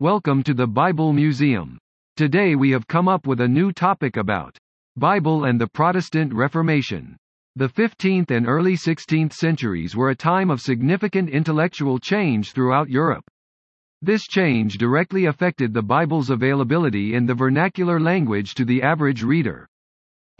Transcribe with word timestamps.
Welcome 0.00 0.42
to 0.42 0.54
the 0.54 0.66
Bible 0.66 1.12
Museum. 1.12 1.78
Today 2.16 2.56
we 2.56 2.72
have 2.72 2.88
come 2.88 3.06
up 3.06 3.28
with 3.28 3.40
a 3.40 3.46
new 3.46 3.70
topic 3.70 4.16
about 4.16 4.58
Bible 4.96 5.44
and 5.44 5.60
the 5.60 5.68
Protestant 5.68 6.34
Reformation. 6.34 7.16
The 7.54 7.68
15th 7.68 8.32
and 8.32 8.48
early 8.48 8.74
16th 8.74 9.32
centuries 9.32 9.94
were 9.94 10.10
a 10.10 10.16
time 10.16 10.50
of 10.50 10.60
significant 10.60 11.30
intellectual 11.30 12.00
change 12.00 12.50
throughout 12.50 12.88
Europe. 12.88 13.22
This 14.02 14.24
change 14.24 14.78
directly 14.78 15.26
affected 15.26 15.72
the 15.72 15.82
Bible's 15.82 16.28
availability 16.28 17.14
in 17.14 17.24
the 17.24 17.34
vernacular 17.34 18.00
language 18.00 18.54
to 18.54 18.64
the 18.64 18.82
average 18.82 19.22
reader. 19.22 19.68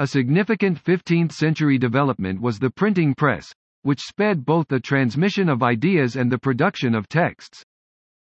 A 0.01 0.09
significant 0.09 0.83
15th 0.83 1.31
century 1.31 1.79
development 1.79 2.41
was 2.41 2.59
the 2.59 2.71
printing 2.71 3.15
press, 3.15 3.55
which 3.83 4.01
sped 4.01 4.45
both 4.45 4.67
the 4.67 4.81
transmission 4.81 5.49
of 5.49 5.63
ideas 5.63 6.17
and 6.17 6.29
the 6.29 6.41
production 6.41 6.93
of 6.93 7.09
texts. 7.09 7.63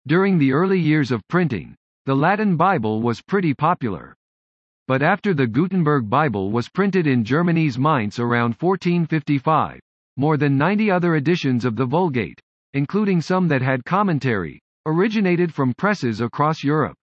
During 0.06 0.38
the 0.38 0.52
early 0.52 0.80
years 0.80 1.12
of 1.12 1.26
printing, 1.30 1.76
the 2.06 2.16
Latin 2.16 2.58
Bible 2.58 3.02
was 3.02 3.22
pretty 3.22 3.54
popular. 3.54 4.14
But 4.86 5.02
after 5.02 5.34
the 5.34 5.48
Gutenberg 5.48 6.10
Bible 6.10 6.52
was 6.52 6.68
printed 6.68 7.08
in 7.08 7.24
Germany's 7.24 7.80
Mainz 7.80 8.20
around 8.20 8.56
1455, 8.60 9.80
more 10.18 10.36
than 10.36 10.58
90 10.58 10.92
other 10.92 11.16
editions 11.16 11.64
of 11.64 11.78
the 11.78 11.86
Vulgate, 11.86 12.42
including 12.74 13.22
some 13.22 13.48
that 13.48 13.62
had 13.62 13.86
commentary, 13.86 14.60
originated 14.86 15.54
from 15.54 15.74
presses 15.74 16.20
across 16.20 16.66
Europe. 16.66 16.98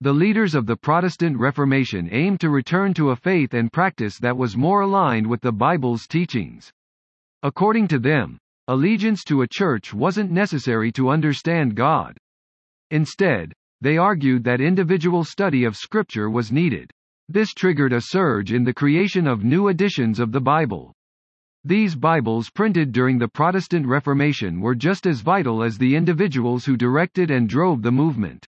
The 0.00 0.12
leaders 0.12 0.54
of 0.54 0.66
the 0.66 0.76
Protestant 0.76 1.36
Reformation 1.36 2.08
aimed 2.12 2.38
to 2.40 2.50
return 2.50 2.94
to 2.94 3.10
a 3.10 3.16
faith 3.16 3.54
and 3.54 3.72
practice 3.72 4.18
that 4.18 4.36
was 4.36 4.56
more 4.56 4.82
aligned 4.82 5.26
with 5.26 5.40
the 5.40 5.52
Bible's 5.52 6.06
teachings. 6.06 6.70
According 7.42 7.88
to 7.88 7.98
them, 7.98 8.38
allegiance 8.68 9.24
to 9.24 9.42
a 9.42 9.48
church 9.48 9.92
wasn't 9.92 10.30
necessary 10.30 10.92
to 10.92 11.10
understand 11.10 11.74
God. 11.74 12.16
Instead, 12.90 13.52
they 13.80 13.96
argued 13.96 14.44
that 14.44 14.60
individual 14.60 15.24
study 15.24 15.64
of 15.64 15.76
Scripture 15.76 16.28
was 16.28 16.52
needed. 16.52 16.90
This 17.28 17.54
triggered 17.54 17.92
a 17.92 18.00
surge 18.00 18.52
in 18.52 18.64
the 18.64 18.74
creation 18.74 19.26
of 19.26 19.44
new 19.44 19.68
editions 19.68 20.18
of 20.18 20.32
the 20.32 20.40
Bible. 20.40 20.92
These 21.64 21.94
Bibles 21.94 22.50
printed 22.50 22.90
during 22.90 23.18
the 23.18 23.28
Protestant 23.28 23.86
Reformation 23.86 24.60
were 24.60 24.74
just 24.74 25.06
as 25.06 25.20
vital 25.20 25.62
as 25.62 25.78
the 25.78 25.94
individuals 25.94 26.64
who 26.64 26.76
directed 26.76 27.30
and 27.30 27.48
drove 27.48 27.82
the 27.82 27.92
movement. 27.92 28.46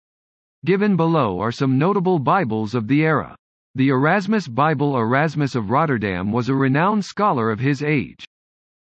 Given 0.65 0.97
below 0.97 1.39
are 1.41 1.53
some 1.53 1.79
notable 1.79 2.19
Bibles 2.19 2.75
of 2.75 2.89
the 2.89 3.03
era. 3.03 3.37
The 3.75 3.91
Erasmus 3.91 4.49
Bible 4.49 4.97
Erasmus 4.97 5.55
of 5.55 5.71
Rotterdam 5.71 6.33
was 6.33 6.49
a 6.49 6.55
renowned 6.55 7.05
scholar 7.05 7.51
of 7.51 7.61
his 7.61 7.83
age. 7.83 8.25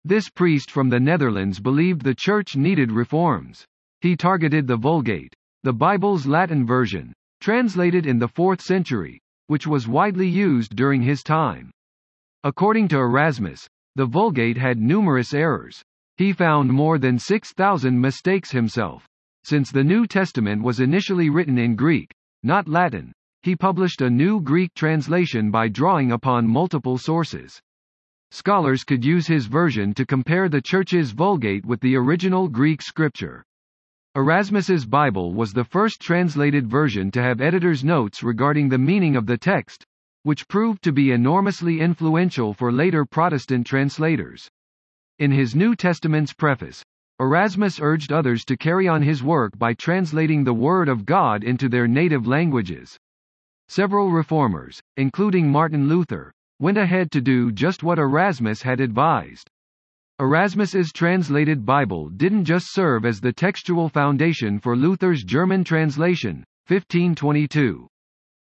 This 0.04 0.30
priest 0.30 0.70
from 0.70 0.90
the 0.90 1.00
Netherlands 1.00 1.60
believed 1.60 2.02
the 2.02 2.16
church 2.16 2.56
needed 2.56 2.92
reforms. 2.92 3.66
He 4.02 4.16
targeted 4.16 4.66
the 4.66 4.78
Vulgate, 4.78 5.34
the 5.62 5.74
Bible's 5.74 6.26
Latin 6.26 6.66
version, 6.66 7.14
translated 7.40 8.08
in 8.08 8.18
the 8.18 8.28
4th 8.28 8.60
century, 8.62 9.20
which 9.46 9.68
was 9.68 9.88
widely 9.88 10.28
used 10.28 10.76
during 10.76 11.04
his 11.04 11.22
time. 11.22 11.70
According 12.44 12.88
to 12.88 12.98
Erasmus, 12.98 13.68
the 13.96 14.08
Vulgate 14.08 14.58
had 14.58 14.80
numerous 14.80 15.36
errors. 15.36 15.84
He 16.18 16.34
found 16.34 16.72
more 16.72 16.98
than 16.98 17.20
6,000 17.20 18.02
mistakes 18.02 18.50
himself. 18.50 19.06
Since 19.44 19.72
the 19.72 19.84
New 19.84 20.08
Testament 20.08 20.64
was 20.64 20.80
initially 20.80 21.30
written 21.30 21.60
in 21.60 21.76
Greek, 21.76 22.12
not 22.42 22.68
Latin, 22.68 23.14
he 23.44 23.56
published 23.56 24.02
a 24.02 24.10
new 24.10 24.42
Greek 24.42 24.74
translation 24.74 25.52
by 25.52 25.68
drawing 25.68 26.12
upon 26.12 26.48
multiple 26.48 26.98
sources. 26.98 27.60
Scholars 28.32 28.84
could 28.84 29.06
use 29.06 29.28
his 29.28 29.46
version 29.46 29.94
to 29.94 30.06
compare 30.08 30.50
the 30.50 30.62
Church's 30.62 31.12
Vulgate 31.12 31.66
with 31.66 31.82
the 31.82 31.96
original 31.96 32.48
Greek 32.48 32.82
scripture. 32.82 33.44
Erasmus's 34.14 34.86
Bible 34.86 35.34
was 35.34 35.54
the 35.54 35.64
first 35.64 36.02
translated 36.02 36.68
version 36.68 37.12
to 37.12 37.22
have 37.22 37.40
editor's 37.40 37.82
notes 37.82 38.22
regarding 38.22 38.68
the 38.68 38.78
meaning 38.78 39.16
of 39.16 39.26
the 39.26 39.38
text, 39.38 39.86
which 40.24 40.50
proved 40.50 40.84
to 40.84 40.92
be 40.92 41.12
enormously 41.12 41.80
influential 41.80 42.54
for 42.54 42.74
later 42.74 43.06
Protestant 43.06 43.66
translators. 43.66 44.50
In 45.20 45.32
his 45.32 45.56
New 45.56 45.78
Testament's 45.78 46.34
preface, 46.34 46.84
Erasmus 47.22 47.80
urged 47.80 48.12
others 48.12 48.44
to 48.44 48.58
carry 48.58 48.86
on 48.86 49.02
his 49.02 49.24
work 49.24 49.58
by 49.58 49.74
translating 49.76 50.44
the 50.44 50.54
Word 50.54 50.90
of 50.90 51.06
God 51.06 51.46
into 51.46 51.70
their 51.70 51.88
native 51.88 52.28
languages. 52.28 52.98
Several 53.70 54.12
reformers, 54.12 54.82
including 54.98 55.50
Martin 55.50 55.88
Luther, 55.88 56.34
went 56.60 56.78
ahead 56.78 57.12
to 57.12 57.22
do 57.22 57.50
just 57.50 57.82
what 57.82 57.98
Erasmus 57.98 58.62
had 58.62 58.82
advised. 58.82 59.50
Erasmus's 60.22 60.94
translated 60.94 61.66
Bible 61.66 62.08
didn't 62.10 62.46
just 62.46 62.72
serve 62.72 63.06
as 63.06 63.20
the 63.20 63.34
textual 63.34 63.90
foundation 63.90 64.60
for 64.60 64.76
Luther's 64.76 65.24
German 65.24 65.64
translation, 65.64 66.46
1522. 66.68 67.88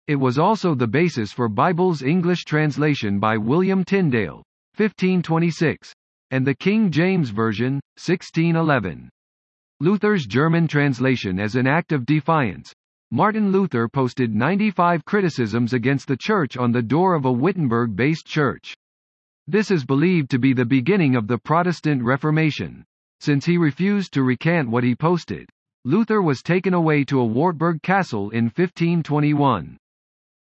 It 0.06 0.16
was 0.16 0.38
also 0.38 0.74
the 0.74 0.86
basis 0.86 1.30
for 1.30 1.46
Bible's 1.46 2.00
English 2.00 2.46
translation 2.46 3.18
by 3.18 3.36
William 3.36 3.84
Tyndale, 3.84 4.42
1526, 4.78 5.92
and 6.30 6.46
the 6.46 6.54
King 6.54 6.90
James 6.90 7.28
Version, 7.28 7.74
1611. 8.02 9.10
Luther's 9.80 10.24
German 10.24 10.68
translation 10.68 11.38
as 11.38 11.54
an 11.54 11.66
act 11.66 11.92
of 11.92 12.06
defiance, 12.06 12.72
Martin 13.10 13.52
Luther 13.52 13.88
posted 13.88 14.34
95 14.34 15.04
criticisms 15.04 15.74
against 15.74 16.08
the 16.08 16.16
Church 16.16 16.56
on 16.56 16.72
the 16.72 16.80
door 16.80 17.12
of 17.12 17.26
a 17.26 17.30
Wittenberg-based 17.30 18.26
church. 18.26 18.74
This 19.50 19.70
is 19.70 19.86
believed 19.86 20.28
to 20.32 20.38
be 20.38 20.52
the 20.52 20.66
beginning 20.66 21.16
of 21.16 21.26
the 21.26 21.38
Protestant 21.38 22.02
Reformation. 22.02 22.84
Since 23.20 23.46
he 23.46 23.56
refused 23.56 24.12
to 24.12 24.22
recant 24.22 24.68
what 24.68 24.84
he 24.84 24.94
posted, 24.94 25.48
Luther 25.86 26.20
was 26.20 26.42
taken 26.42 26.74
away 26.74 27.02
to 27.04 27.20
a 27.20 27.24
Wartburg 27.24 27.80
castle 27.80 28.28
in 28.28 28.44
1521. 28.44 29.78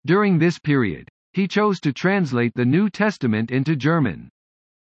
During 0.06 0.38
this 0.38 0.60
period, 0.60 1.10
he 1.34 1.48
chose 1.48 1.80
to 1.80 1.92
translate 1.92 2.54
the 2.54 2.64
New 2.64 2.92
Testament 2.92 3.50
into 3.50 3.76
German. 3.76 4.30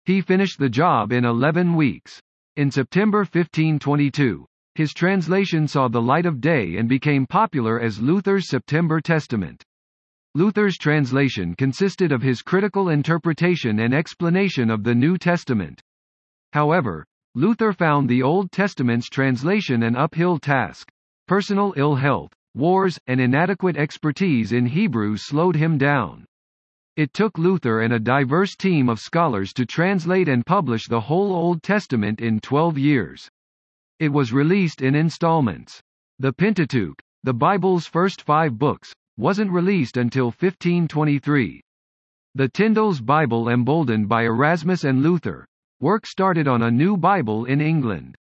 He 0.06 0.22
finished 0.22 0.58
the 0.58 0.70
job 0.70 1.12
in 1.12 1.26
11 1.26 1.76
weeks. 1.76 2.22
In 2.56 2.72
September 2.72 3.20
1522, 3.20 4.46
his 4.76 4.94
translation 4.94 5.68
saw 5.68 5.90
the 5.90 6.02
light 6.02 6.26
of 6.26 6.40
day 6.40 6.78
and 6.78 6.88
became 6.88 7.28
popular 7.28 7.82
as 7.82 8.02
Luther's 8.02 8.48
September 8.48 9.02
Testament. 9.02 9.66
Luther's 10.38 10.78
translation 10.78 11.56
consisted 11.56 12.12
of 12.12 12.22
his 12.22 12.44
critical 12.44 12.90
interpretation 12.90 13.80
and 13.80 13.92
explanation 13.92 14.70
of 14.70 14.84
the 14.84 14.94
New 14.94 15.18
Testament. 15.18 15.82
However, 16.54 17.04
Luther 17.34 17.74
found 17.74 18.08
the 18.08 18.22
Old 18.22 18.52
Testament's 18.52 19.10
translation 19.10 19.82
an 19.82 19.96
uphill 19.96 20.38
task. 20.38 20.92
Personal 21.28 21.74
ill 21.76 21.96
health, 21.96 22.32
wars, 22.54 23.00
and 23.08 23.20
inadequate 23.20 23.78
expertise 23.78 24.52
in 24.52 24.68
Hebrew 24.68 25.18
slowed 25.18 25.56
him 25.56 25.80
down. 25.80 26.24
It 26.98 27.14
took 27.14 27.40
Luther 27.40 27.82
and 27.82 27.94
a 27.94 28.00
diverse 28.00 28.56
team 28.56 28.90
of 28.90 29.00
scholars 29.00 29.52
to 29.54 29.66
translate 29.66 30.28
and 30.28 30.46
publish 30.46 30.86
the 30.86 31.02
whole 31.02 31.34
Old 31.34 31.64
Testament 31.64 32.22
in 32.22 32.42
12 32.42 32.78
years. 32.78 33.28
It 33.98 34.10
was 34.10 34.32
released 34.32 34.84
in 34.84 34.94
installments. 34.94 35.82
The 36.20 36.32
Pentateuch, 36.32 37.00
the 37.24 37.34
Bible's 37.34 37.88
first 37.88 38.22
five 38.22 38.60
books, 38.60 38.94
wasn't 39.18 39.52
released 39.52 39.98
until 39.98 40.28
1523. 40.28 41.62
The 42.36 42.50
Tyndale's 42.50 43.02
Bible 43.02 43.50
emboldened 43.50 44.08
by 44.08 44.24
Erasmus 44.24 44.84
and 44.84 45.02
Luther, 45.02 45.46
work 45.80 46.06
started 46.06 46.48
on 46.48 46.62
a 46.62 46.72
new 46.72 46.96
Bible 46.96 47.46
in 47.46 47.60
England. 47.60 48.16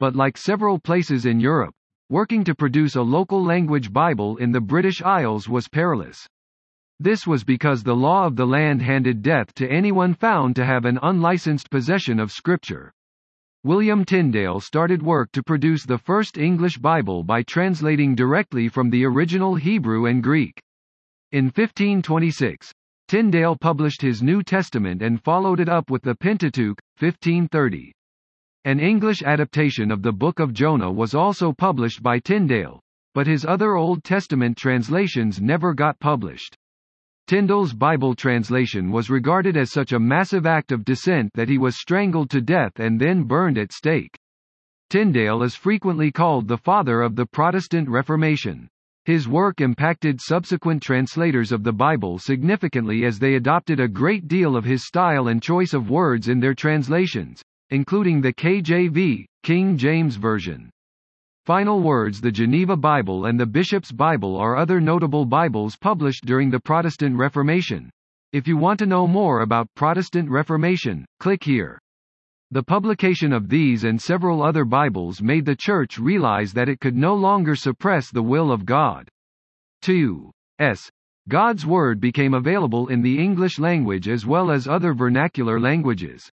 But 0.00 0.16
like 0.16 0.36
several 0.36 0.78
places 0.78 1.26
in 1.26 1.40
Europe, 1.40 1.74
working 2.10 2.44
to 2.44 2.54
produce 2.54 2.96
a 2.96 3.02
local 3.02 3.42
language 3.42 3.92
Bible 3.92 4.36
in 4.36 4.52
the 4.52 4.60
British 4.60 5.00
Isles 5.00 5.48
was 5.48 5.68
perilous. 5.68 6.26
This 6.98 7.26
was 7.26 7.44
because 7.44 7.82
the 7.82 7.94
law 7.94 8.26
of 8.26 8.36
the 8.36 8.46
land 8.46 8.82
handed 8.82 9.22
death 9.22 9.52
to 9.54 9.70
anyone 9.70 10.14
found 10.14 10.56
to 10.56 10.64
have 10.64 10.84
an 10.84 10.98
unlicensed 11.02 11.70
possession 11.70 12.18
of 12.18 12.32
Scripture. 12.32 12.92
William 13.66 14.04
Tyndale 14.04 14.60
started 14.60 15.02
work 15.02 15.32
to 15.32 15.42
produce 15.42 15.84
the 15.84 15.98
first 15.98 16.38
English 16.38 16.78
Bible 16.78 17.24
by 17.24 17.42
translating 17.42 18.14
directly 18.14 18.68
from 18.68 18.90
the 18.90 19.04
original 19.04 19.56
Hebrew 19.56 20.06
and 20.06 20.22
Greek. 20.22 20.62
In 21.32 21.46
1526, 21.46 22.72
Tyndale 23.08 23.56
published 23.56 24.00
his 24.00 24.22
New 24.22 24.44
Testament 24.44 25.02
and 25.02 25.20
followed 25.20 25.58
it 25.58 25.68
up 25.68 25.90
with 25.90 26.02
the 26.02 26.14
Pentateuch, 26.14 26.78
1530. 27.00 27.90
An 28.66 28.78
English 28.78 29.24
adaptation 29.24 29.90
of 29.90 30.00
the 30.00 30.12
Book 30.12 30.38
of 30.38 30.52
Jonah 30.54 30.92
was 30.92 31.16
also 31.16 31.52
published 31.52 32.04
by 32.04 32.20
Tyndale, 32.20 32.78
but 33.14 33.26
his 33.26 33.44
other 33.44 33.74
Old 33.74 34.04
Testament 34.04 34.56
translations 34.56 35.40
never 35.40 35.74
got 35.74 35.98
published. 35.98 36.56
Tyndale's 37.26 37.72
Bible 37.72 38.14
translation 38.14 38.92
was 38.92 39.10
regarded 39.10 39.56
as 39.56 39.72
such 39.72 39.92
a 39.92 39.98
massive 39.98 40.46
act 40.46 40.70
of 40.70 40.84
dissent 40.84 41.32
that 41.34 41.48
he 41.48 41.58
was 41.58 41.80
strangled 41.80 42.30
to 42.30 42.40
death 42.40 42.78
and 42.78 43.00
then 43.00 43.24
burned 43.24 43.58
at 43.58 43.72
stake. 43.72 44.16
Tyndale 44.90 45.42
is 45.42 45.56
frequently 45.56 46.12
called 46.12 46.46
the 46.46 46.56
father 46.56 47.02
of 47.02 47.16
the 47.16 47.26
Protestant 47.26 47.88
Reformation. 47.88 48.68
His 49.06 49.26
work 49.26 49.60
impacted 49.60 50.20
subsequent 50.20 50.84
translators 50.84 51.50
of 51.50 51.64
the 51.64 51.72
Bible 51.72 52.20
significantly 52.20 53.04
as 53.04 53.18
they 53.18 53.34
adopted 53.34 53.80
a 53.80 53.88
great 53.88 54.28
deal 54.28 54.54
of 54.54 54.64
his 54.64 54.86
style 54.86 55.26
and 55.26 55.42
choice 55.42 55.74
of 55.74 55.90
words 55.90 56.28
in 56.28 56.38
their 56.38 56.54
translations, 56.54 57.42
including 57.70 58.20
the 58.20 58.32
KJV, 58.32 59.24
King 59.42 59.76
James 59.76 60.14
Version. 60.14 60.70
Final 61.46 61.80
Words 61.80 62.20
The 62.20 62.32
Geneva 62.32 62.76
Bible 62.76 63.26
and 63.26 63.38
the 63.38 63.46
Bishop's 63.46 63.92
Bible 63.92 64.36
are 64.36 64.56
other 64.56 64.80
notable 64.80 65.24
Bibles 65.24 65.76
published 65.76 66.26
during 66.26 66.50
the 66.50 66.58
Protestant 66.58 67.16
Reformation. 67.16 67.88
If 68.32 68.48
you 68.48 68.56
want 68.56 68.80
to 68.80 68.86
know 68.86 69.06
more 69.06 69.42
about 69.42 69.72
Protestant 69.76 70.28
Reformation, 70.28 71.04
click 71.20 71.44
here. 71.44 71.78
The 72.50 72.64
publication 72.64 73.32
of 73.32 73.48
these 73.48 73.84
and 73.84 74.02
several 74.02 74.42
other 74.42 74.64
Bibles 74.64 75.22
made 75.22 75.44
the 75.44 75.54
Church 75.54 76.00
realize 76.00 76.52
that 76.54 76.68
it 76.68 76.80
could 76.80 76.96
no 76.96 77.14
longer 77.14 77.54
suppress 77.54 78.10
the 78.10 78.24
will 78.24 78.50
of 78.50 78.66
God. 78.66 79.08
2. 79.82 80.32
S. 80.58 80.90
God's 81.28 81.64
Word 81.64 82.00
became 82.00 82.34
available 82.34 82.88
in 82.88 83.02
the 83.02 83.22
English 83.22 83.60
language 83.60 84.08
as 84.08 84.26
well 84.26 84.50
as 84.50 84.66
other 84.66 84.94
vernacular 84.94 85.60
languages. 85.60 86.28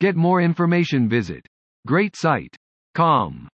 Get 0.00 0.16
more 0.16 0.40
information 0.42 1.08
visit. 1.08 1.46
Great 1.86 2.16
site. 2.16 2.56
Com. 2.96 3.48